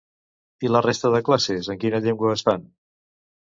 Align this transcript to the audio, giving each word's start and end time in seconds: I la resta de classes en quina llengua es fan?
I 0.67 0.71
la 0.71 0.81
resta 0.85 1.11
de 1.17 1.19
classes 1.29 1.71
en 1.75 1.79
quina 1.85 2.01
llengua 2.07 2.35
es 2.39 2.47
fan? 2.51 2.67